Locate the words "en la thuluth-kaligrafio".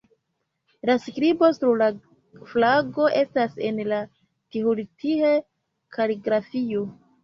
3.69-6.89